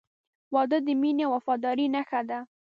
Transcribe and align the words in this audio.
•واده 0.53 0.77
د 0.87 0.89
مینې 1.01 1.23
او 1.27 1.31
وفادارۍ 1.35 1.85
نښه 1.95 2.21
ده. 2.29 2.39